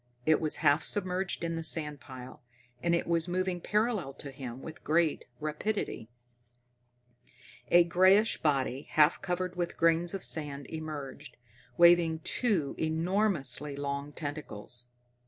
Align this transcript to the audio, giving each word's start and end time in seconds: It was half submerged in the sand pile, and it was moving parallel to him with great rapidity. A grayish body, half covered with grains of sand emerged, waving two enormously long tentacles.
It 0.25 0.41
was 0.41 0.55
half 0.65 0.83
submerged 0.83 1.43
in 1.43 1.55
the 1.55 1.63
sand 1.63 1.99
pile, 1.99 2.41
and 2.81 2.95
it 2.95 3.05
was 3.05 3.27
moving 3.27 3.61
parallel 3.61 4.13
to 4.15 4.31
him 4.31 4.63
with 4.63 4.83
great 4.83 5.25
rapidity. 5.39 6.09
A 7.69 7.83
grayish 7.83 8.41
body, 8.41 8.87
half 8.89 9.21
covered 9.21 9.55
with 9.55 9.77
grains 9.77 10.15
of 10.15 10.23
sand 10.23 10.65
emerged, 10.71 11.37
waving 11.77 12.21
two 12.23 12.73
enormously 12.79 13.75
long 13.75 14.11
tentacles. 14.11 14.87